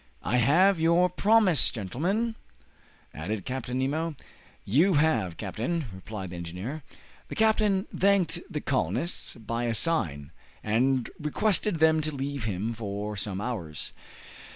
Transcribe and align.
"I 0.23 0.37
have 0.37 0.79
your 0.79 1.09
promise, 1.11 1.69
gentlemen?" 1.69 2.33
added 3.13 3.45
Captain 3.45 3.77
Nemo. 3.77 4.15
"You 4.65 4.95
have, 4.95 5.37
captain," 5.37 5.85
replied 5.93 6.31
the 6.31 6.37
engineer. 6.37 6.81
The 7.27 7.35
captain 7.35 7.85
thanked 7.95 8.41
the 8.49 8.61
colonists 8.61 9.35
by 9.35 9.65
a 9.65 9.75
sign, 9.75 10.31
and 10.63 11.07
requested 11.19 11.75
them 11.75 12.01
to 12.01 12.11
leave 12.15 12.45
him 12.45 12.73
for 12.73 13.15
some 13.15 13.39
hours. 13.39 13.93